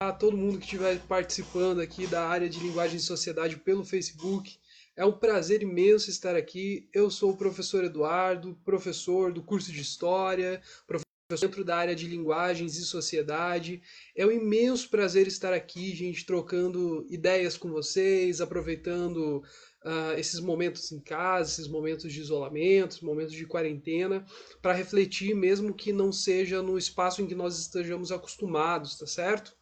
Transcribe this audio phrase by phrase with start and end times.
[0.00, 4.56] a todo mundo que estiver participando aqui da área de linguagem e sociedade pelo Facebook.
[4.94, 6.88] É um prazer imenso estar aqui.
[6.94, 11.08] Eu sou o professor Eduardo, professor do curso de História, professor
[11.40, 13.82] dentro da área de linguagens e sociedade.
[14.14, 19.42] É um imenso prazer estar aqui, gente, trocando ideias com vocês, aproveitando
[19.84, 24.24] uh, esses momentos em casa, esses momentos de isolamento, momentos de quarentena,
[24.62, 29.54] para refletir, mesmo que não seja no espaço em que nós estejamos acostumados, tá certo?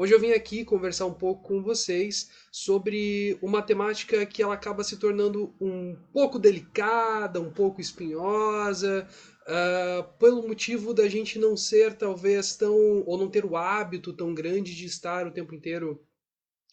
[0.00, 4.82] Hoje eu vim aqui conversar um pouco com vocês sobre uma temática que ela acaba
[4.82, 9.06] se tornando um pouco delicada, um pouco espinhosa,
[9.42, 14.32] uh, pelo motivo da gente não ser talvez tão, ou não ter o hábito tão
[14.32, 16.02] grande de estar o tempo inteiro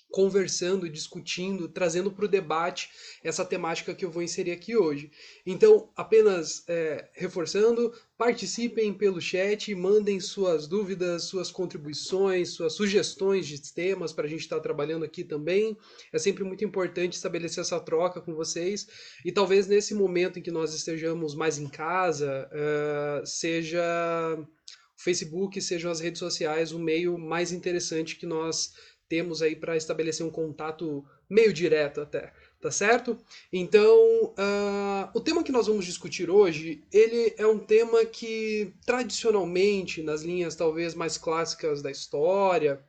[0.09, 2.89] conversando, discutindo, trazendo para o debate
[3.23, 5.11] essa temática que eu vou inserir aqui hoje.
[5.45, 13.61] Então, apenas é, reforçando, participem pelo chat, mandem suas dúvidas, suas contribuições, suas sugestões de
[13.73, 15.77] temas para a gente estar tá trabalhando aqui também.
[16.11, 18.87] É sempre muito importante estabelecer essa troca com vocês
[19.25, 23.79] e talvez nesse momento em que nós estejamos mais em casa, uh, seja
[24.97, 28.73] o Facebook, sejam as redes sociais o meio mais interessante que nós
[29.09, 33.17] temos aí para estabelecer um contato meio direto até, tá certo?
[33.51, 40.01] Então, uh, o tema que nós vamos discutir hoje, ele é um tema que tradicionalmente,
[40.01, 42.83] nas linhas talvez mais clássicas da história,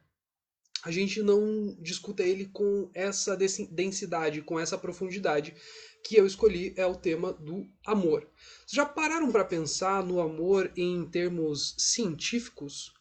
[0.84, 5.54] a gente não discuta ele com essa densidade, com essa profundidade
[6.04, 8.26] que eu escolhi é o tema do amor.
[8.66, 12.92] Já pararam para pensar no amor em termos científicos?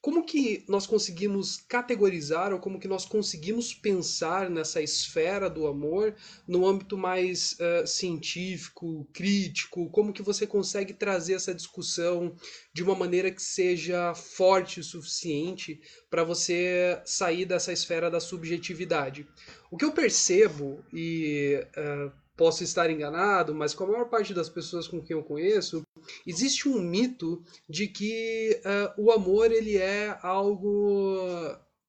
[0.00, 6.14] Como que nós conseguimos categorizar ou como que nós conseguimos pensar nessa esfera do amor
[6.46, 9.88] no âmbito mais uh, científico, crítico?
[9.90, 12.36] Como que você consegue trazer essa discussão
[12.72, 15.80] de uma maneira que seja forte o suficiente
[16.10, 19.26] para você sair dessa esfera da subjetividade?
[19.70, 24.48] O que eu percebo e uh, posso estar enganado, mas com a maior parte das
[24.48, 25.82] pessoas com quem eu conheço,
[26.26, 31.16] existe um mito de que uh, o amor ele é algo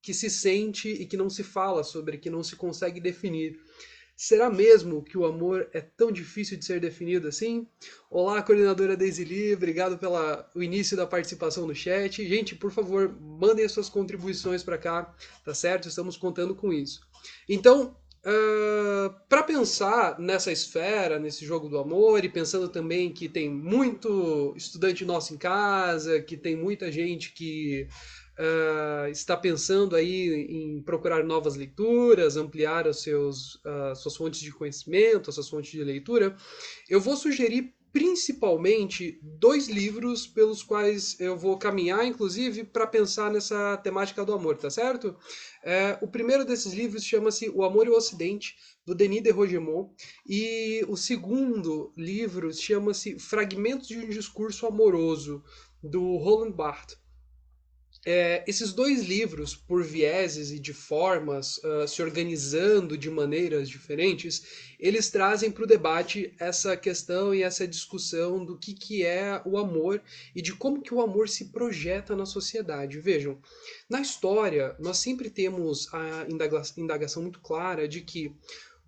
[0.02, 3.60] que se sente e que não se fala sobre, que não se consegue definir.
[4.16, 7.68] Será mesmo que o amor é tão difícil de ser definido assim?
[8.10, 10.18] Olá, coordenadora Daisy Lee, obrigado pelo
[10.56, 12.26] início da participação no chat.
[12.26, 15.90] Gente, por favor, mandem as suas contribuições para cá, tá certo?
[15.90, 17.02] Estamos contando com isso.
[17.50, 23.48] Então, Uh, para pensar nessa esfera, nesse jogo do amor, e pensando também que tem
[23.48, 27.88] muito estudante nosso em casa, que tem muita gente que
[28.40, 34.52] uh, está pensando aí em procurar novas leituras, ampliar os seus, uh, suas fontes de
[34.52, 36.36] conhecimento, as suas fontes de leitura,
[36.90, 43.78] eu vou sugerir principalmente dois livros pelos quais eu vou caminhar, inclusive, para pensar nessa
[43.78, 45.16] temática do amor, tá certo?
[45.64, 48.54] É, o primeiro desses livros chama-se O Amor e o Ocidente,
[48.86, 49.94] do Denis de Rogemont,
[50.28, 55.42] e o segundo livro chama-se Fragmentos de um Discurso Amoroso,
[55.82, 57.05] do Roland Barthes.
[58.08, 64.76] É, esses dois livros, por vieses e de formas, uh, se organizando de maneiras diferentes,
[64.80, 69.58] eles trazem para o debate essa questão e essa discussão do que, que é o
[69.58, 70.04] amor
[70.36, 73.00] e de como que o amor se projeta na sociedade.
[73.00, 73.40] Vejam,
[73.90, 76.28] na história, nós sempre temos a
[76.78, 78.36] indagação muito clara de que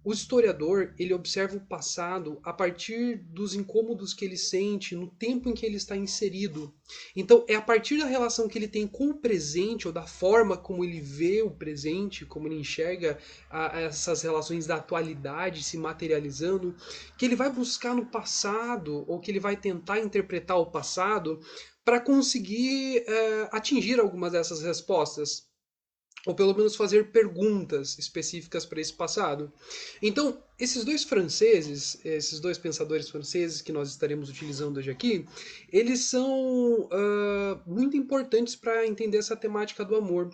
[0.07, 5.49] o historiador, ele observa o passado a partir dos incômodos que ele sente no tempo
[5.49, 6.73] em que ele está inserido.
[7.13, 10.55] Então, é a partir da relação que ele tem com o presente, ou da forma
[10.55, 13.17] como ele vê o presente, como ele enxerga
[13.49, 16.73] a, essas relações da atualidade se materializando,
[17.17, 21.41] que ele vai buscar no passado, ou que ele vai tentar interpretar o passado
[21.83, 25.45] para conseguir é, atingir algumas dessas respostas
[26.27, 29.51] ou pelo menos fazer perguntas específicas para esse passado.
[30.01, 35.25] Então, esses dois franceses, esses dois pensadores franceses que nós estaremos utilizando hoje aqui,
[35.71, 40.29] eles são uh, muito importantes para entender essa temática do amor.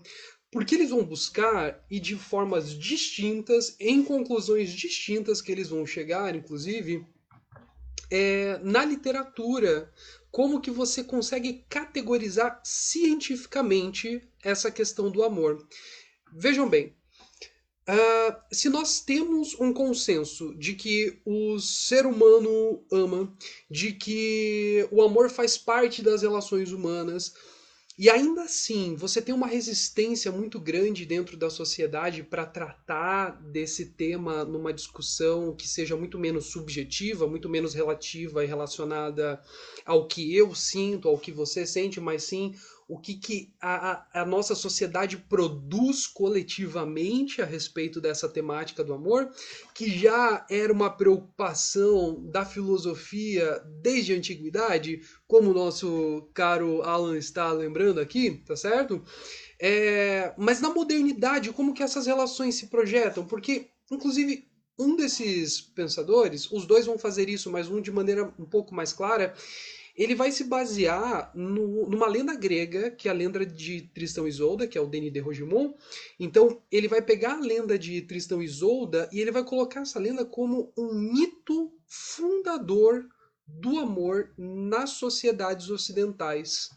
[0.52, 6.36] Porque eles vão buscar, e de formas distintas, em conclusões distintas que eles vão chegar,
[6.36, 7.06] inclusive,
[8.16, 9.92] é, na literatura,
[10.32, 15.68] como que você consegue categorizar cientificamente essa questão do amor.
[16.32, 16.96] Vejam bem,
[17.90, 23.36] uh, se nós temos um consenso de que o ser humano ama,
[23.70, 27.34] de que o amor faz parte das relações humanas,
[27.96, 33.86] e ainda assim, você tem uma resistência muito grande dentro da sociedade para tratar desse
[33.86, 39.40] tema numa discussão que seja muito menos subjetiva, muito menos relativa e relacionada
[39.86, 42.56] ao que eu sinto, ao que você sente, mas sim
[42.88, 49.30] o que, que a, a, nossa sociedade produz coletivamente a respeito dessa temática do amor,
[49.74, 57.18] que já era uma preocupação da filosofia desde a antiguidade, como o nosso caro Alan
[57.18, 59.04] está lembrando aqui, tá certo?
[59.60, 63.26] É, mas na modernidade, como que essas relações se projetam?
[63.26, 64.48] Porque, inclusive,
[64.78, 68.92] um desses pensadores, os dois vão fazer isso, mas um de maneira um pouco mais
[68.92, 69.34] clara,
[69.96, 74.30] ele vai se basear no, numa lenda grega, que é a lenda de Tristão e
[74.30, 75.76] Isolda, que é o Denis de Rogemont.
[76.20, 80.00] Então, ele vai pegar a lenda de Tristão e Isolda e ele vai colocar essa
[80.00, 83.08] lenda como um mito fundador
[83.46, 86.70] do amor nas sociedades ocidentais.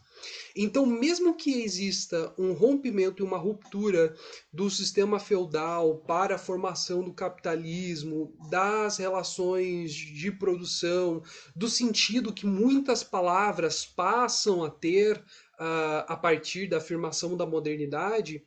[0.55, 4.15] Então, mesmo que exista um rompimento e uma ruptura
[4.51, 11.21] do sistema feudal para a formação do capitalismo, das relações de produção,
[11.55, 15.23] do sentido que muitas palavras passam a ter
[15.59, 18.45] a partir da afirmação da modernidade,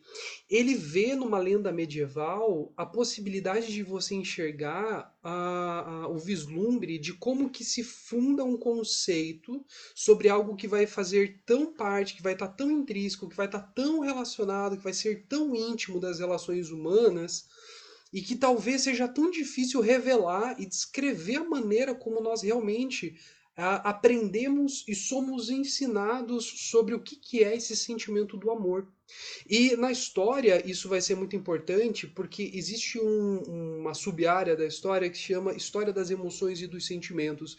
[0.49, 5.13] ele vê numa lenda medieval a possibilidade de você enxergar
[6.09, 11.73] o vislumbre de como que se funda um conceito sobre algo que vai fazer tão
[11.73, 14.93] parte, que vai estar tá tão intrínseco, que vai estar tá tão relacionado, que vai
[14.93, 17.49] ser tão íntimo das relações humanas,
[18.13, 23.17] e que talvez seja tão difícil revelar e descrever a maneira como nós realmente
[23.61, 28.87] aprendemos e somos ensinados sobre o que, que é esse sentimento do amor.
[29.49, 35.11] E na história isso vai ser muito importante porque existe um, uma sub-área da história
[35.11, 37.57] que se chama História das Emoções e dos Sentimentos.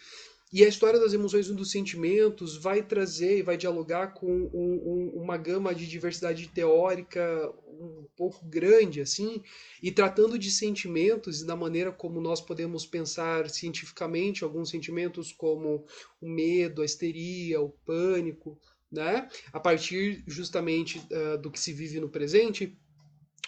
[0.53, 5.13] E a história das emoções e dos sentimentos vai trazer e vai dialogar com um,
[5.15, 9.41] um, uma gama de diversidade teórica um pouco grande, assim,
[9.81, 15.85] e tratando de sentimentos e da maneira como nós podemos pensar cientificamente alguns sentimentos como
[16.19, 18.59] o medo, a histeria, o pânico,
[18.91, 19.29] né?
[19.53, 22.77] A partir justamente uh, do que se vive no presente,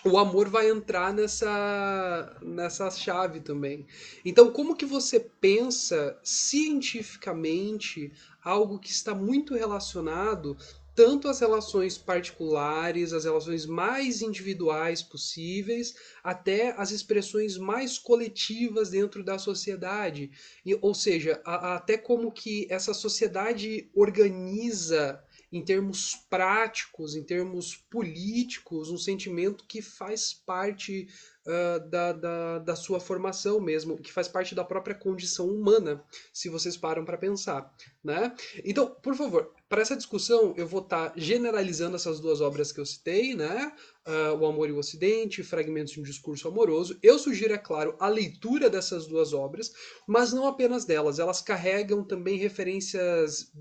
[0.06, 3.86] o amor vai entrar nessa, nessa chave também.
[4.26, 8.12] Então, como que você pensa cientificamente
[8.44, 10.58] algo que está muito relacionado
[10.96, 19.24] tanto às relações particulares, as relações mais individuais possíveis, até as expressões mais coletivas dentro
[19.24, 20.30] da sociedade.
[20.64, 25.20] E, ou seja, a, até como que essa sociedade organiza
[25.54, 31.08] em termos práticos, em termos políticos, um sentimento que faz parte
[31.46, 36.04] uh, da, da, da, sua formação mesmo, que faz parte da própria condição humana,
[36.34, 37.72] se vocês param para pensar.
[38.04, 38.36] Né?
[38.66, 42.80] Então, por favor, para essa discussão, eu vou estar tá generalizando essas duas obras que
[42.80, 43.72] eu citei, né?
[44.08, 46.98] Uh, o Amor e o Ocidente, Fragmentos de um Discurso Amoroso.
[47.02, 49.72] Eu sugiro, é claro, a leitura dessas duas obras,
[50.08, 51.20] mas não apenas delas.
[51.20, 53.52] Elas carregam também referências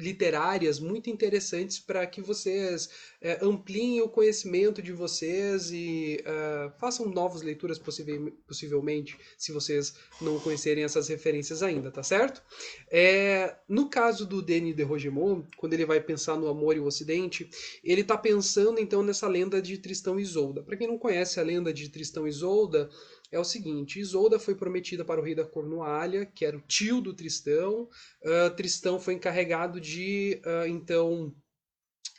[0.00, 2.88] literárias muito interessantes para que vocês
[3.20, 9.94] é, ampliem o conhecimento de vocês e uh, façam novas leituras possivel, possivelmente, se vocês
[10.20, 12.42] não conhecerem essas referências ainda, tá certo?
[12.90, 16.86] É, no caso do Denis de Rogemont, quando ele vai pensar no amor e o
[16.86, 17.48] ocidente,
[17.84, 20.62] ele está pensando então nessa lenda de Tristão e Isolda.
[20.62, 22.88] Para quem não conhece a lenda de Tristão e Isolda,
[23.30, 27.00] é o seguinte: Isolda foi prometida para o rei da Cornualha, que era o tio
[27.00, 27.88] do Tristão.
[28.22, 31.34] Uh, Tristão foi encarregado de, uh, então,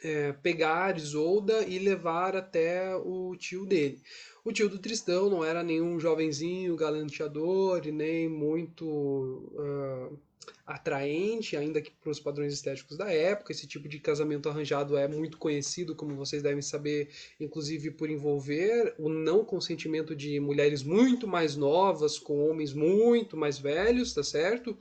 [0.04, 4.02] é, pegar Isolda e levar até o tio dele.
[4.44, 8.86] O tio do Tristão não era nenhum jovenzinho galanteador e nem muito.
[8.88, 10.20] Uh,
[10.66, 13.52] atraente, ainda que para os padrões estéticos da época.
[13.52, 18.94] Esse tipo de casamento arranjado é muito conhecido, como vocês devem saber, inclusive por envolver
[18.98, 24.78] o não consentimento de mulheres muito mais novas com homens muito mais velhos, tá certo?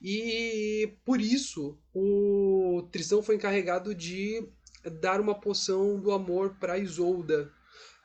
[0.00, 4.44] E por isso o Tristão foi encarregado de
[5.00, 7.52] dar uma poção do amor para Isolda,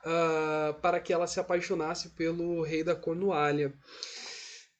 [0.05, 3.73] uh, para que ela se apaixonasse pelo rei da Cornualha.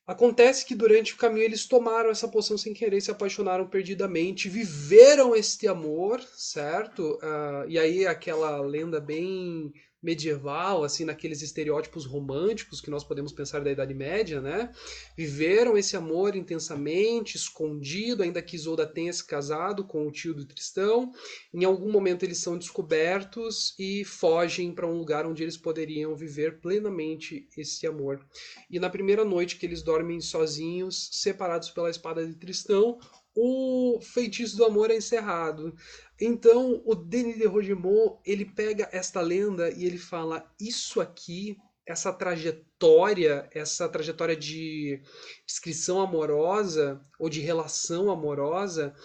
[0.08, 5.36] Acontece que durante o caminho eles tomaram essa poção sem querer, se apaixonaram perdidamente, viveram
[5.36, 7.20] este amor, certo?
[7.22, 13.62] Uh, e aí aquela lenda bem medieval, assim, naqueles estereótipos românticos que nós podemos pensar
[13.62, 14.72] da Idade Média, né?
[15.16, 20.46] Viveram esse amor intensamente, escondido, ainda que Isolda tenha se casado com o tio do
[20.46, 21.12] Tristão.
[21.54, 26.60] Em algum momento eles são descobertos e fogem para um lugar onde eles poderiam viver
[26.60, 28.24] plenamente esse amor.
[28.70, 33.00] E na primeira noite que eles dormem sozinhos, separados pela espada de Tristão,
[33.39, 35.75] o feitiço do amor é encerrado.
[36.19, 42.12] Então, o Denis de Rogemont, ele pega esta lenda e ele fala: isso aqui, essa
[42.12, 45.01] trajetória, essa trajetória de
[45.45, 48.95] descrição amorosa ou de relação amorosa,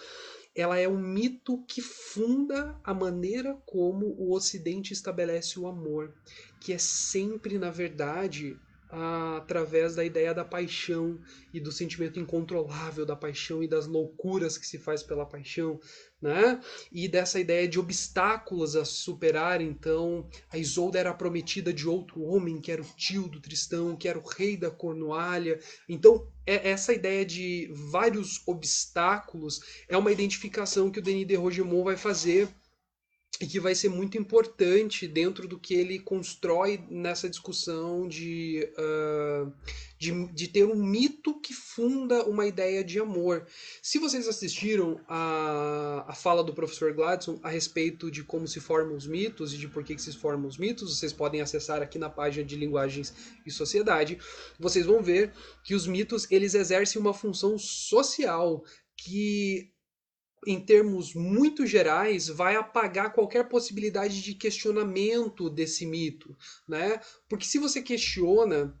[0.55, 6.13] ela é um mito que funda a maneira como o Ocidente estabelece o amor,
[6.59, 8.59] que é sempre, na verdade,
[8.95, 11.19] através da ideia da paixão
[11.51, 15.79] e do sentimento incontrolável da paixão e das loucuras que se faz pela paixão,
[16.21, 16.61] né?
[16.91, 22.61] E dessa ideia de obstáculos a superar, então, a Isolda era prometida de outro homem,
[22.61, 25.59] que era o tio do Tristão, que era o rei da Cornualha.
[25.89, 31.83] Então, é essa ideia de vários obstáculos é uma identificação que o Denis de Rogemont
[31.83, 32.47] vai fazer
[33.41, 39.51] e que vai ser muito importante dentro do que ele constrói nessa discussão de, uh,
[39.97, 43.47] de, de, ter um mito que funda uma ideia de amor.
[43.81, 48.95] Se vocês assistiram a, a fala do professor Gladson a respeito de como se formam
[48.95, 51.97] os mitos e de por que, que se formam os mitos, vocês podem acessar aqui
[51.97, 53.13] na página de Linguagens
[53.45, 54.19] e Sociedade.
[54.59, 58.63] Vocês vão ver que os mitos eles exercem uma função social
[58.95, 59.72] que
[60.47, 66.35] em termos muito gerais, vai apagar qualquer possibilidade de questionamento desse mito,
[66.67, 66.99] né?
[67.29, 68.77] Porque se você questiona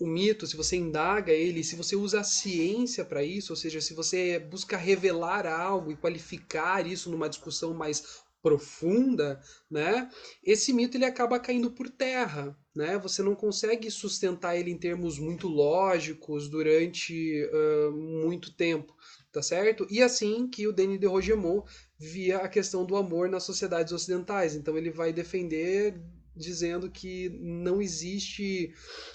[0.00, 3.80] o mito, se você indaga ele, se você usa a ciência para isso, ou seja,
[3.80, 10.10] se você busca revelar algo e qualificar isso numa discussão mais profunda, né?
[10.42, 12.98] Esse mito ele acaba caindo por terra, né?
[12.98, 18.92] Você não consegue sustentar ele em termos muito lógicos durante uh, muito tempo
[19.32, 19.86] tá certo?
[19.90, 21.64] E assim que o Denis de Rogemont
[21.98, 24.54] via a questão do amor nas sociedades ocidentais.
[24.54, 26.00] Então ele vai defender
[26.36, 28.72] dizendo que não existe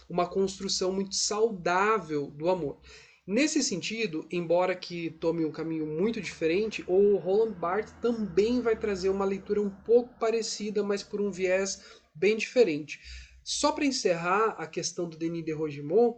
[0.09, 2.79] uma construção muito saudável do amor.
[3.25, 9.09] Nesse sentido, embora que tome um caminho muito diferente, o Roland Barthes também vai trazer
[9.09, 11.81] uma leitura um pouco parecida, mas por um viés
[12.15, 12.99] bem diferente.
[13.43, 16.17] Só para encerrar a questão do Denis de Rogemont,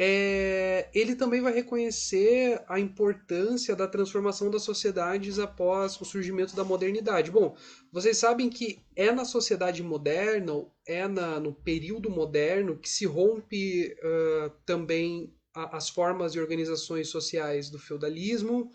[0.00, 6.62] é, ele também vai reconhecer a importância da transformação das sociedades após o surgimento da
[6.62, 7.32] modernidade.
[7.32, 7.56] Bom,
[7.90, 13.92] vocês sabem que é na sociedade moderna, é na, no período moderno, que se rompe
[13.92, 18.70] uh, também a, as formas e organizações sociais do feudalismo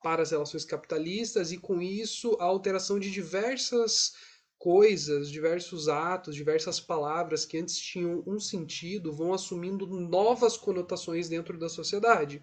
[0.00, 4.12] para as relações capitalistas, e com isso a alteração de diversas
[4.58, 11.56] coisas, diversos atos, diversas palavras que antes tinham um sentido vão assumindo novas conotações dentro
[11.56, 12.42] da sociedade.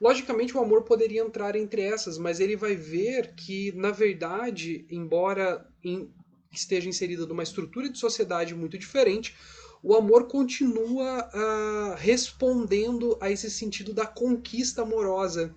[0.00, 5.66] Logicamente, o amor poderia entrar entre essas, mas ele vai ver que, na verdade, embora
[5.82, 6.12] em,
[6.52, 9.36] esteja inserido numa estrutura de sociedade muito diferente,
[9.82, 15.54] o amor continua uh, respondendo a esse sentido da conquista amorosa.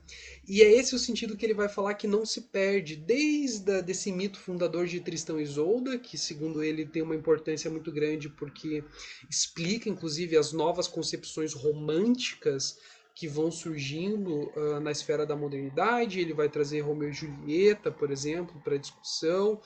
[0.47, 3.81] E é esse o sentido que ele vai falar que não se perde, desde a,
[3.81, 8.29] desse mito fundador de Tristão e Isolda, que segundo ele tem uma importância muito grande
[8.29, 8.83] porque
[9.29, 12.77] explica inclusive as novas concepções românticas
[13.13, 16.19] que vão surgindo uh, na esfera da modernidade.
[16.19, 19.59] Ele vai trazer Romeu e Julieta, por exemplo, para discussão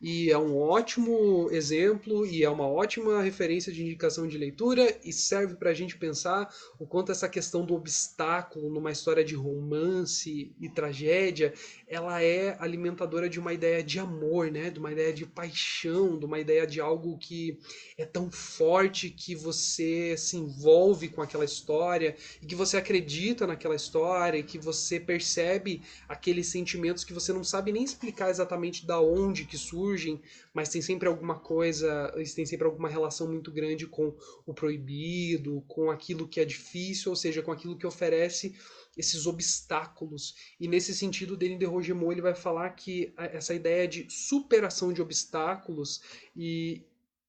[0.00, 5.12] e é um ótimo exemplo e é uma ótima referência de indicação de leitura e
[5.12, 10.54] serve para a gente pensar o quanto essa questão do obstáculo numa história de romance
[10.58, 11.52] e tragédia
[11.90, 14.70] ela é alimentadora de uma ideia de amor, né?
[14.70, 17.58] de uma ideia de paixão, de uma ideia de algo que
[17.98, 23.74] é tão forte que você se envolve com aquela história e que você acredita naquela
[23.74, 28.98] história e que você percebe aqueles sentimentos que você não sabe nem explicar exatamente da
[29.00, 30.20] onde que surge surgem,
[30.54, 34.14] mas tem sempre alguma coisa, têm sempre alguma relação muito grande com
[34.46, 38.54] o proibido, com aquilo que é difícil, ou seja, com aquilo que oferece
[38.96, 40.34] esses obstáculos.
[40.58, 45.00] E nesse sentido, Denis de Rogemont ele vai falar que essa ideia de superação de
[45.00, 46.02] obstáculos
[46.36, 46.84] e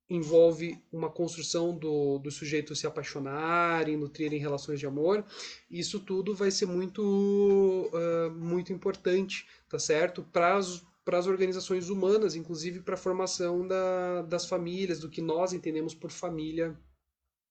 [0.10, 5.24] envolve uma construção do, do sujeito se apaixonarem, nutrirem relações de amor.
[5.70, 10.22] Isso tudo vai ser muito, uh, muito importante, tá certo?
[10.24, 10.60] Para
[11.04, 15.96] para as organizações humanas, inclusive para a formação da, das famílias, do que nós entendemos
[15.96, 16.78] por família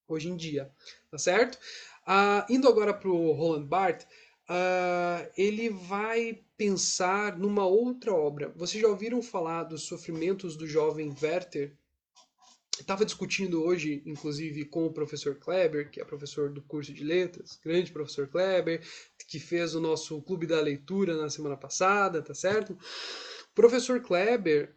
[0.06, 0.70] hoje em dia,
[1.10, 1.58] tá certo?
[2.06, 4.06] Uh, indo agora para o Roland Barthes,
[4.48, 8.52] uh, ele vai pensar numa outra obra.
[8.56, 11.76] Vocês já ouviram falar dos sofrimentos do jovem Werther?
[12.78, 17.58] Estava discutindo hoje, inclusive, com o professor Kleber, que é professor do curso de letras,
[17.62, 18.82] grande professor Kleber,
[19.28, 22.76] que fez o nosso clube da leitura na semana passada, tá certo?
[23.54, 24.74] professor Kleber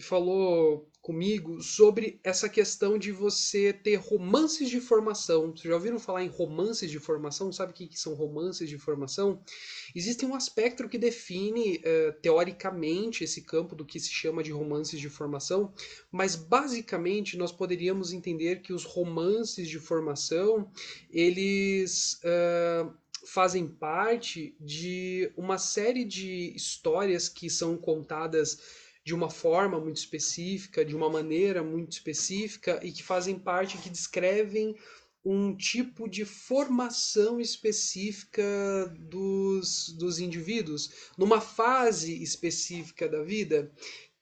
[0.00, 5.50] falou comigo sobre essa questão de você ter romances de formação.
[5.50, 7.52] Vocês já ouviram falar em romances de formação?
[7.52, 9.38] Sabe o que são romances de formação?
[9.94, 14.98] Existe um aspecto que define uh, teoricamente esse campo do que se chama de romances
[14.98, 15.74] de formação,
[16.10, 20.70] mas basicamente nós poderíamos entender que os romances de formação
[21.12, 22.90] eles uh,
[23.26, 30.84] fazem parte de uma série de histórias que são contadas de uma forma muito específica,
[30.84, 34.74] de uma maneira muito específica e que fazem parte, que descrevem
[35.24, 38.42] um tipo de formação específica
[38.98, 43.72] dos, dos indivíduos, numa fase específica da vida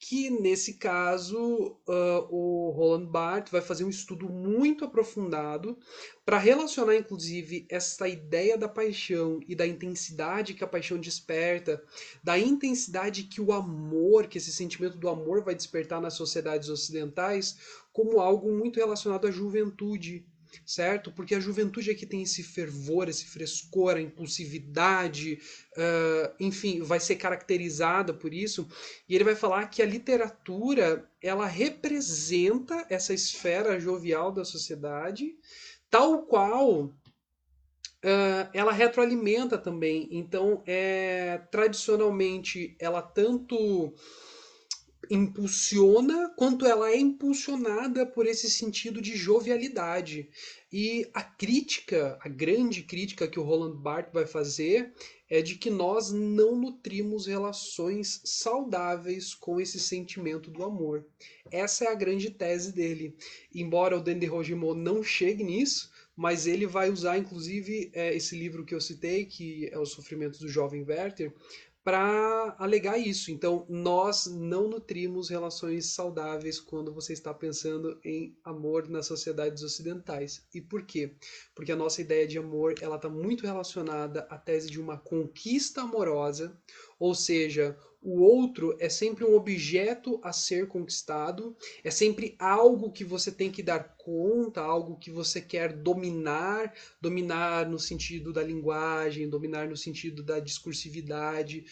[0.04, 5.78] que nesse caso uh, o Roland Barthes vai fazer um estudo muito aprofundado
[6.26, 11.80] para relacionar inclusive essa ideia da paixão e da intensidade que a paixão desperta,
[12.20, 17.56] da intensidade que o amor, que esse sentimento do amor vai despertar nas sociedades ocidentais,
[17.92, 20.26] como algo muito relacionado à juventude,
[20.66, 21.12] certo?
[21.12, 25.38] Porque a juventude é que tem esse fervor, esse frescor, a impulsividade,
[25.76, 28.68] uh, enfim, vai ser caracterizada por isso.
[29.08, 35.36] E ele vai falar que a literatura ela representa essa esfera jovial da sociedade,
[35.90, 36.92] tal qual
[38.04, 40.08] Uh, ela retroalimenta também.
[40.10, 43.94] Então, é, tradicionalmente, ela tanto
[45.10, 50.28] impulsiona quanto ela é impulsionada por esse sentido de jovialidade.
[50.72, 54.92] E a crítica, a grande crítica que o Roland Barthes vai fazer
[55.28, 61.06] é de que nós não nutrimos relações saudáveis com esse sentimento do amor.
[61.50, 63.16] Essa é a grande tese dele.
[63.54, 68.64] Embora o Dandy Rogimon não chegue nisso, mas ele vai usar inclusive é, esse livro
[68.64, 71.32] que eu citei, que é Os Sofrimentos do Jovem Werther,
[71.84, 73.30] para alegar isso.
[73.30, 80.46] Então, nós não nutrimos relações saudáveis quando você está pensando em amor nas sociedades ocidentais.
[80.54, 81.14] E por quê?
[81.54, 85.82] Porque a nossa ideia de amor ela está muito relacionada à tese de uma conquista
[85.82, 86.56] amorosa,
[87.02, 93.02] ou seja, o outro é sempre um objeto a ser conquistado, é sempre algo que
[93.02, 99.28] você tem que dar conta, algo que você quer dominar, dominar no sentido da linguagem,
[99.28, 101.64] dominar no sentido da discursividade,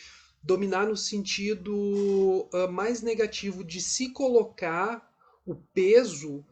[0.43, 5.09] dominar no sentido uh, mais negativo de se colocar
[5.47, 6.45] o peso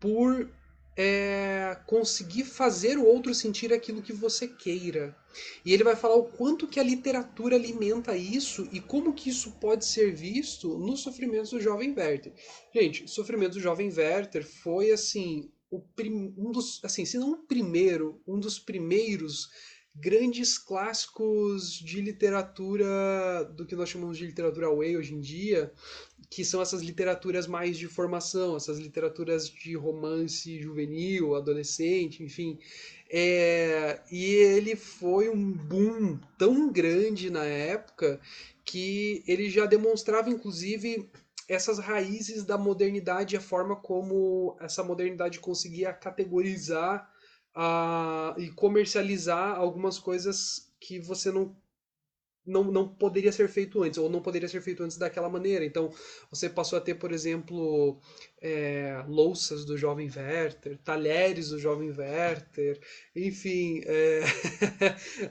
[0.00, 0.50] por
[0.96, 5.16] é, conseguir fazer o outro sentir aquilo que você queira.
[5.64, 9.52] E ele vai falar o quanto que a literatura alimenta isso e como que isso
[9.52, 12.34] pode ser visto nos sofrimentos do jovem Werther.
[12.74, 18.38] Gente, Sofrimentos do Jovem Werther foi assim, um dos, assim, se não o primeiro, um
[18.38, 19.48] dos primeiros
[19.94, 25.72] grandes clássicos de literatura do que nós chamamos de literatura way hoje em dia,
[26.30, 32.58] que são essas literaturas mais de formação, essas literaturas de romance juvenil, adolescente, enfim.
[33.10, 38.18] É, e ele foi um boom tão grande na época
[38.64, 41.10] que ele já demonstrava, inclusive,
[41.46, 47.11] essas raízes da modernidade, a forma como essa modernidade conseguia categorizar
[47.56, 51.56] uh, e comercializar algumas coisas que você não
[52.44, 55.64] não, não poderia ser feito antes, ou não poderia ser feito antes daquela maneira.
[55.64, 55.92] Então,
[56.30, 58.00] você passou a ter, por exemplo,
[58.40, 62.80] é, louças do jovem Werther, talheres do jovem Werther,
[63.14, 64.22] enfim, é,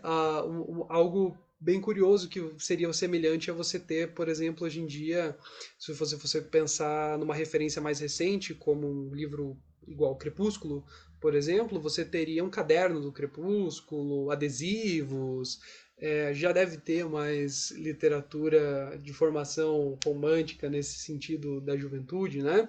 [0.47, 5.37] um, algo bem curioso que seria semelhante a você ter, por exemplo, hoje em dia,
[5.77, 9.57] se você fosse pensar numa referência mais recente, como um livro
[9.87, 10.85] igual Crepúsculo,
[11.21, 15.59] por exemplo, você teria um caderno do Crepúsculo, adesivos,
[15.95, 22.67] é, já deve ter mais literatura de formação romântica nesse sentido da juventude, né?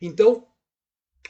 [0.00, 0.46] Então,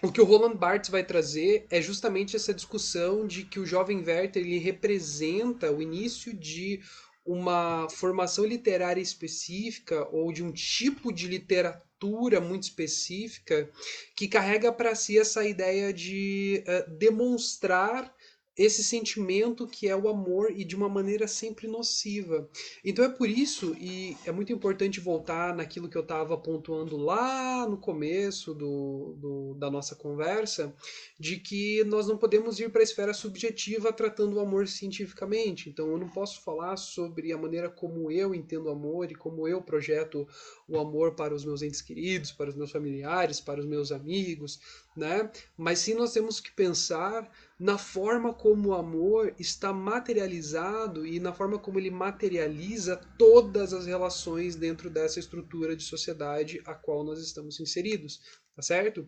[0.03, 4.05] o que o Roland Barthes vai trazer é justamente essa discussão de que o jovem
[4.05, 6.81] Werther ele representa o início de
[7.25, 11.91] uma formação literária específica ou de um tipo de literatura
[12.41, 13.71] muito específica
[14.15, 18.15] que carrega para si essa ideia de uh, demonstrar
[18.57, 22.49] esse sentimento que é o amor e de uma maneira sempre nociva.
[22.85, 27.67] Então é por isso, e é muito importante voltar naquilo que eu estava pontuando lá
[27.67, 30.75] no começo do, do, da nossa conversa,
[31.19, 35.71] de que nós não podemos ir para a esfera subjetiva tratando o amor cientificamente.
[35.71, 39.49] Então eu não posso falar sobre a maneira como eu entendo o amor e como
[39.49, 40.29] eu projeto
[40.69, 44.61] o amor para os meus entes queridos, para os meus familiares, para os meus amigos,
[44.97, 45.31] né?
[45.57, 47.31] Mas sim nós temos que pensar
[47.62, 53.87] na forma como o amor está materializado e na forma como ele materializa todas as
[53.87, 58.20] relações dentro dessa estrutura de sociedade a qual nós estamos inseridos,
[58.57, 59.07] tá certo?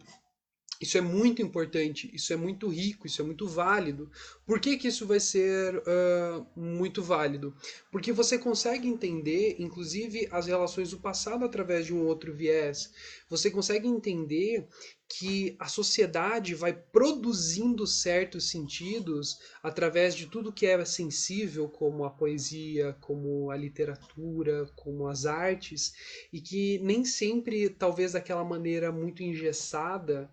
[0.85, 4.11] Isso é muito importante, isso é muito rico, isso é muito válido.
[4.44, 7.57] Por que, que isso vai ser uh, muito válido?
[7.90, 12.92] Porque você consegue entender, inclusive, as relações do passado através de um outro viés.
[13.31, 14.68] Você consegue entender
[15.09, 22.11] que a sociedade vai produzindo certos sentidos através de tudo que é sensível, como a
[22.11, 25.94] poesia, como a literatura, como as artes,
[26.31, 30.31] e que nem sempre, talvez daquela maneira muito engessada,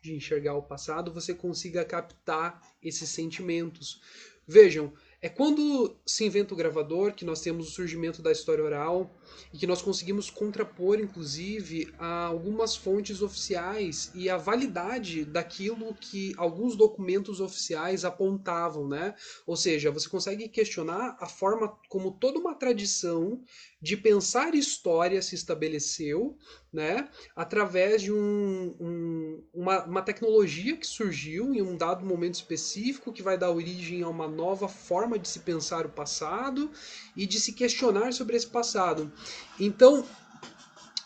[0.00, 4.00] de enxergar o passado, você consiga captar esses sentimentos.
[4.46, 9.16] Vejam, é quando se inventa o gravador que nós temos o surgimento da história oral
[9.52, 16.32] e que nós conseguimos contrapor, inclusive, a algumas fontes oficiais e a validade daquilo que
[16.36, 19.14] alguns documentos oficiais apontavam, né?
[19.46, 23.42] Ou seja, você consegue questionar a forma como toda uma tradição
[23.80, 26.38] de pensar história se estabeleceu,
[26.72, 33.12] né, através de um, um, uma, uma tecnologia que surgiu em um dado momento específico,
[33.12, 36.70] que vai dar origem a uma nova forma de se pensar o passado
[37.14, 39.12] e de se questionar sobre esse passado.
[39.58, 40.06] Então,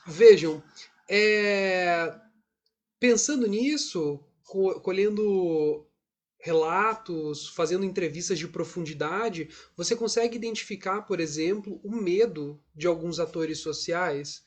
[0.07, 0.62] vejam,
[1.09, 2.14] é,
[2.98, 4.20] pensando nisso,
[4.83, 5.87] colhendo
[6.38, 13.59] relatos, fazendo entrevistas de profundidade, você consegue identificar, por exemplo, o medo de alguns atores
[13.59, 14.42] sociais.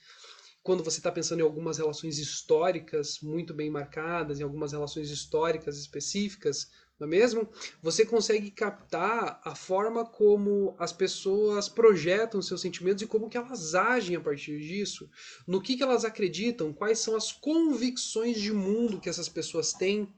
[0.63, 5.77] Quando você está pensando em algumas relações históricas muito bem marcadas, em algumas relações históricas
[5.77, 7.47] específicas, não é mesmo?
[7.81, 13.73] Você consegue captar a forma como as pessoas projetam seus sentimentos e como que elas
[13.73, 15.09] agem a partir disso,
[15.47, 20.11] no que, que elas acreditam, quais são as convicções de mundo que essas pessoas têm,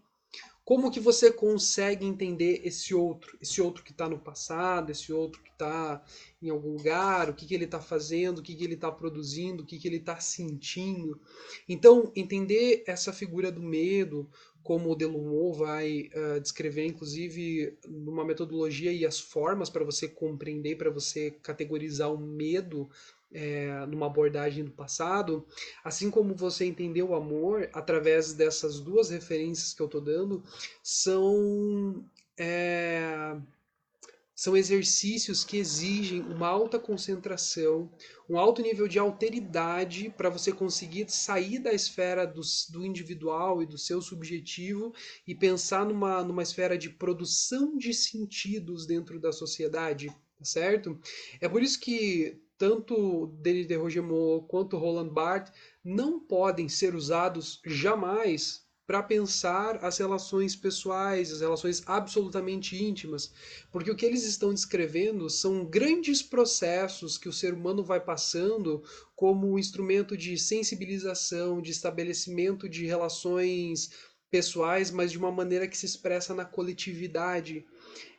[0.63, 5.41] como que você consegue entender esse outro, esse outro que está no passado, esse outro
[5.41, 6.04] que está
[6.41, 9.63] em algum lugar, o que, que ele está fazendo, o que, que ele está produzindo,
[9.63, 11.19] o que, que ele está sentindo.
[11.67, 14.30] Então, entender essa figura do medo,
[14.63, 20.78] como o Delumont vai uh, descrever, inclusive, numa metodologia e as formas para você compreender,
[20.78, 22.88] para você categorizar o medo
[23.34, 25.46] é, numa abordagem do passado,
[25.84, 30.44] assim como você entender o amor através dessas duas referências que eu estou dando,
[30.84, 32.06] são,
[32.38, 33.38] é,
[34.36, 37.89] são exercícios que exigem uma alta concentração,
[38.30, 43.65] um alto nível de alteridade para você conseguir sair da esfera do, do individual e
[43.65, 44.94] do seu subjetivo
[45.26, 51.00] e pensar numa, numa esfera de produção de sentidos dentro da sociedade, tá certo?
[51.39, 55.52] É por isso que tanto Denis de Rogemont quanto Roland Barthes
[55.84, 63.34] não podem ser usados jamais para pensar as relações pessoais, as relações absolutamente íntimas,
[63.71, 68.84] porque o que eles estão descrevendo são grandes processos que o ser humano vai passando
[69.15, 73.89] como instrumento de sensibilização, de estabelecimento de relações
[74.30, 77.65] pessoais, mas de uma maneira que se expressa na coletividade.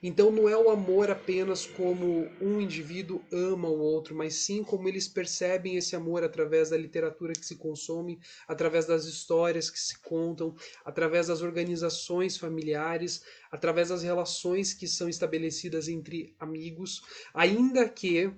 [0.03, 4.89] Então não é o amor apenas como um indivíduo ama o outro, mas sim como
[4.89, 9.99] eles percebem esse amor através da literatura que se consome, através das histórias que se
[10.01, 10.55] contam,
[10.85, 18.33] através das organizações familiares, através das relações que são estabelecidas entre amigos, ainda que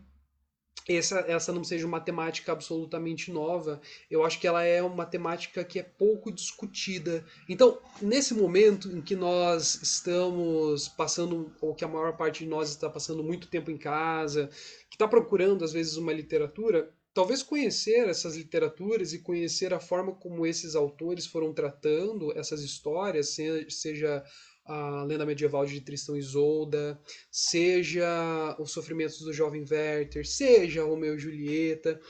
[0.88, 5.64] essa, essa não seja uma temática absolutamente nova, eu acho que ela é uma temática
[5.64, 7.24] que é pouco discutida.
[7.48, 12.68] Então, nesse momento em que nós estamos passando, ou que a maior parte de nós
[12.70, 14.50] está passando muito tempo em casa,
[14.90, 20.12] que está procurando às vezes uma literatura, talvez conhecer essas literaturas e conhecer a forma
[20.12, 23.34] como esses autores foram tratando essas histórias,
[23.68, 24.22] seja
[24.64, 26.98] a lenda medieval de Tristão e Isolda,
[27.30, 32.00] seja os sofrimentos do jovem Werther, seja Romeu e Julieta,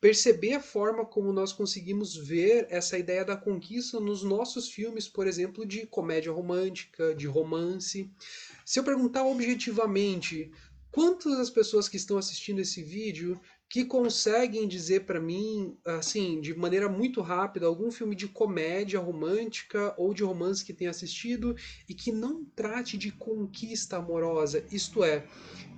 [0.00, 5.26] perceber a forma como nós conseguimos ver essa ideia da conquista nos nossos filmes, por
[5.26, 8.10] exemplo, de comédia romântica, de romance.
[8.64, 10.52] Se eu perguntar objetivamente,
[10.92, 16.54] quantas das pessoas que estão assistindo esse vídeo que conseguem dizer para mim, assim, de
[16.54, 21.54] maneira muito rápida, algum filme de comédia romântica ou de romance que tenha assistido
[21.88, 25.26] e que não trate de conquista amorosa, isto é,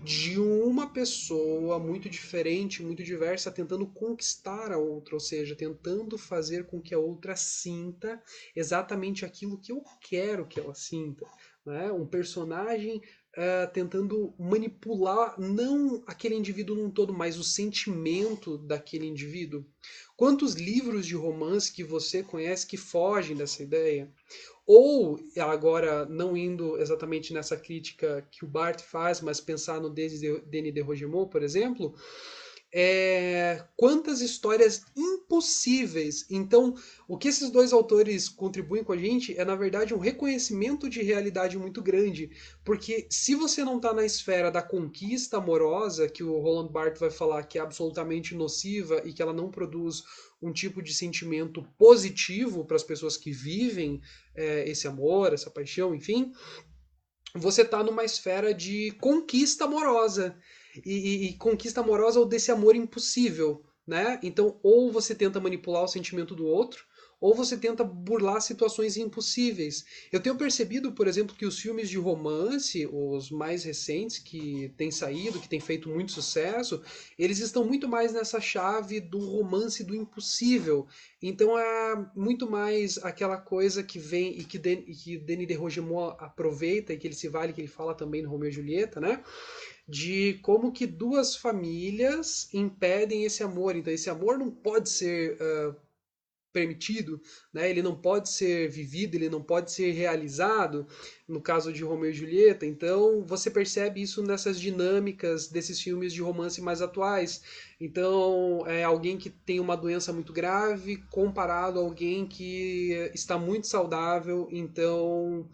[0.05, 6.67] de uma pessoa muito diferente, muito diversa, tentando conquistar a outra, ou seja, tentando fazer
[6.67, 8.23] com que a outra sinta
[8.55, 11.27] exatamente aquilo que eu quero que ela sinta.
[11.65, 11.91] Né?
[11.91, 13.03] Um personagem
[13.39, 19.65] uh, tentando manipular não aquele indivíduo num todo, mas o sentimento daquele indivíduo.
[20.17, 24.13] Quantos livros de romance que você conhece que fogem dessa ideia?
[24.67, 30.21] Ou, agora, não indo exatamente nessa crítica que o Barthes faz, mas pensar no Denis
[30.21, 31.95] de Rogemont, por exemplo,
[32.73, 36.27] é, quantas histórias impossíveis.
[36.31, 36.75] Então,
[37.07, 41.03] o que esses dois autores contribuem com a gente é, na verdade, um reconhecimento de
[41.03, 42.31] realidade muito grande.
[42.65, 47.11] Porque se você não está na esfera da conquista amorosa, que o Roland Barthes vai
[47.11, 50.03] falar que é absolutamente nociva e que ela não produz
[50.41, 54.01] um tipo de sentimento positivo para as pessoas que vivem
[54.35, 56.33] é, esse amor, essa paixão, enfim,
[57.35, 60.37] você está numa esfera de conquista amorosa
[60.85, 64.19] e, e, e conquista amorosa ou desse amor impossível, né?
[64.23, 66.85] Então, ou você tenta manipular o sentimento do outro,
[67.21, 69.85] ou você tenta burlar situações impossíveis.
[70.13, 74.91] Eu tenho percebido, por exemplo, que os filmes de romance, os mais recentes que têm
[74.91, 76.81] saído, que têm feito muito sucesso,
[77.19, 80.87] eles estão muito mais nessa chave do romance do impossível.
[81.21, 85.55] Então é muito mais aquela coisa que vem e que, Den, e que Denis de
[85.55, 89.01] Rogemont aproveita e que ele se vale, que ele fala também no Romeo e Julieta,
[89.01, 89.23] né?
[89.89, 93.75] De como que duas famílias impedem esse amor.
[93.75, 95.75] Então, esse amor não pode ser uh,
[96.53, 97.21] permitido,
[97.53, 97.71] né?
[97.71, 100.87] ele não pode ser vivido, ele não pode ser realizado,
[101.27, 102.67] no caso de Romeu e Julieta.
[102.67, 107.43] Então, você percebe isso nessas dinâmicas desses filmes de romance mais atuais.
[107.81, 113.67] Então, é alguém que tem uma doença muito grave comparado a alguém que está muito
[113.67, 114.49] saudável.
[114.51, 115.49] Então,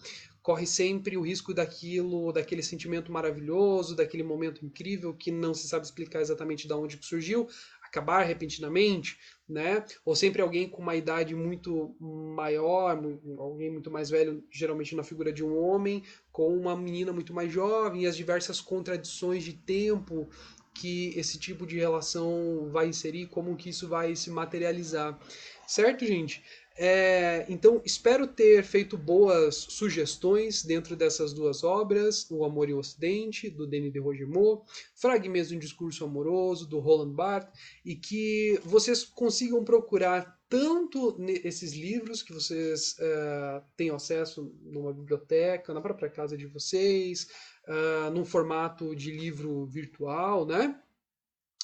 [0.45, 5.87] corre sempre o risco daquilo, daquele sentimento maravilhoso, daquele momento incrível que não se sabe
[5.87, 7.49] explicar exatamente de onde surgiu,
[7.83, 9.83] acabar repentinamente, né?
[10.05, 13.03] Ou sempre alguém com uma idade muito maior,
[13.39, 17.51] alguém muito mais velho, geralmente na figura de um homem, com uma menina muito mais
[17.51, 20.29] jovem, e as diversas contradições de tempo
[20.75, 25.19] que esse tipo de relação vai inserir, como que isso vai se materializar.
[25.67, 26.43] Certo, gente?
[26.77, 32.79] É, então, espero ter feito boas sugestões dentro dessas duas obras, O Amor e o
[32.79, 34.65] Ocidente, do Denis de Rogemont,
[34.97, 37.53] Fragmentos de um Discurso Amoroso, do Roland Barthes,
[37.85, 45.73] e que vocês consigam procurar tanto esses livros que vocês uh, têm acesso numa biblioteca,
[45.73, 47.29] na própria casa de vocês,
[47.69, 50.81] uh, num formato de livro virtual, né?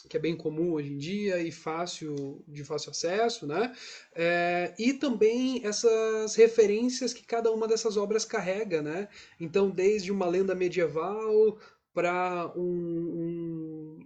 [0.09, 3.73] Que é bem comum hoje em dia e fácil de fácil acesso, né?
[4.15, 9.09] É, e também essas referências que cada uma dessas obras carrega, né?
[9.39, 11.59] Então, desde uma lenda medieval
[11.93, 13.99] para um,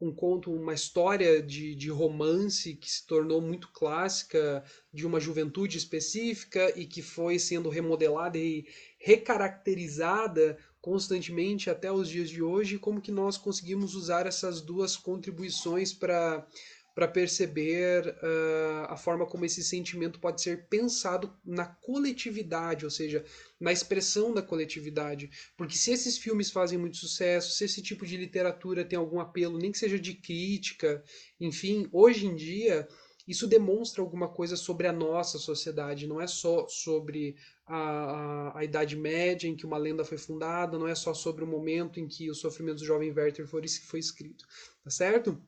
[0.00, 5.20] um, um, conto, uma história de, de romance que se tornou muito clássica de uma
[5.20, 8.66] juventude específica e que foi sendo remodelada e
[8.98, 15.94] recaracterizada constantemente até os dias de hoje, como que nós conseguimos usar essas duas contribuições
[15.94, 16.46] para
[16.94, 23.24] para perceber uh, a forma como esse sentimento pode ser pensado na coletividade, ou seja,
[23.58, 25.30] na expressão da coletividade.
[25.56, 29.56] Porque se esses filmes fazem muito sucesso, se esse tipo de literatura tem algum apelo,
[29.58, 31.02] nem que seja de crítica,
[31.40, 32.86] enfim, hoje em dia
[33.26, 38.64] isso demonstra alguma coisa sobre a nossa sociedade, não é só sobre a, a, a,
[38.64, 42.08] Idade Média em que uma lenda foi fundada, não é só sobre o momento em
[42.08, 44.46] que o sofrimento do jovem Werther foi, foi escrito,
[44.82, 45.40] tá certo?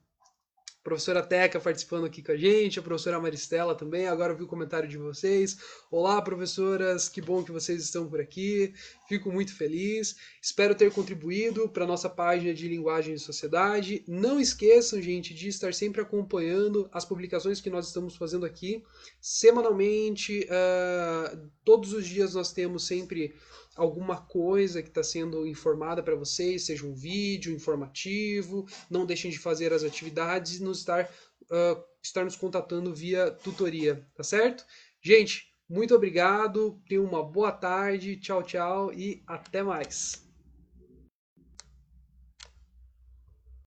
[0.85, 4.47] Professora Teca participando aqui com a gente, a professora Maristela também, agora eu vi o
[4.47, 5.57] comentário de vocês.
[5.91, 8.75] Olá, professoras, que bom que vocês estão por aqui,
[9.09, 10.15] fico muito feliz.
[10.43, 14.05] Espero ter contribuído para a nossa página de linguagem e sociedade.
[14.07, 18.85] Não esqueçam, gente, de estar sempre acompanhando as publicações que nós estamos fazendo aqui
[19.19, 20.47] semanalmente.
[20.51, 23.35] Uh, todos os dias nós temos sempre
[23.75, 29.39] alguma coisa que está sendo informada para vocês, seja um vídeo informativo, não deixem de
[29.39, 31.05] fazer as atividades e nos estar,
[31.45, 34.65] uh, estar nos contatando via tutoria, tá certo?
[35.03, 40.24] Gente, muito obrigado, tenham uma boa tarde, tchau, tchau e até mais.